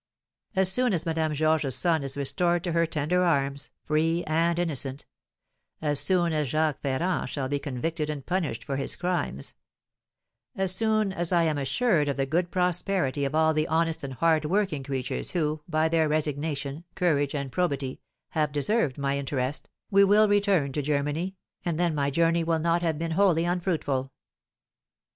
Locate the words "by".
15.67-15.87